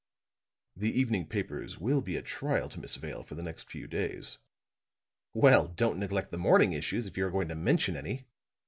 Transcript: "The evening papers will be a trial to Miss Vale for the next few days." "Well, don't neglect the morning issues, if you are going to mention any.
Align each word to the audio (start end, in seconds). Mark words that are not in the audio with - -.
"The 0.75 0.89
evening 0.99 1.27
papers 1.27 1.77
will 1.77 2.01
be 2.01 2.15
a 2.17 2.23
trial 2.23 2.69
to 2.69 2.79
Miss 2.79 2.95
Vale 2.95 3.21
for 3.21 3.35
the 3.35 3.43
next 3.43 3.69
few 3.69 3.85
days." 3.85 4.39
"Well, 5.35 5.67
don't 5.67 5.99
neglect 5.99 6.31
the 6.31 6.39
morning 6.39 6.73
issues, 6.73 7.05
if 7.05 7.17
you 7.17 7.27
are 7.27 7.31
going 7.31 7.49
to 7.49 7.55
mention 7.55 7.95
any. 7.95 8.25